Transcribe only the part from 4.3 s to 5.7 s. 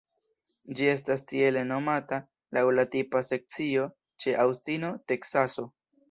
Aŭstino, Teksaso.